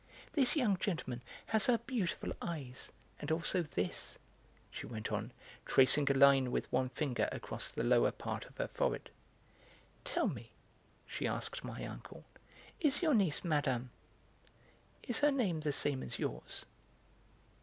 This 0.33 0.55
young 0.55 0.77
gentleman 0.79 1.21
has 1.45 1.67
her 1.67 1.77
beautiful 1.77 2.31
eyes, 2.41 2.91
and 3.19 3.31
also 3.31 3.61
this," 3.61 4.17
she 4.71 4.87
went 4.87 5.11
on, 5.11 5.31
tracing 5.67 6.09
a 6.09 6.15
line 6.17 6.49
with 6.49 6.71
one 6.71 6.89
finger 6.89 7.29
across 7.31 7.69
the 7.69 7.83
lower 7.83 8.09
part 8.09 8.45
of 8.45 8.57
her 8.57 8.67
forehead. 8.67 9.11
"Tell 10.03 10.27
me," 10.27 10.49
she 11.05 11.27
asked 11.27 11.63
my 11.63 11.85
uncle, 11.85 12.23
"is 12.79 13.03
your 13.03 13.13
niece 13.13 13.43
Mme.; 13.45 13.89
is 15.03 15.19
her 15.19 15.29
name 15.29 15.59
the 15.59 15.71
same 15.71 16.01
as 16.01 16.17
yours?" 16.17 16.65